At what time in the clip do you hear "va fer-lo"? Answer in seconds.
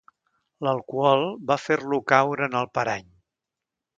1.51-2.01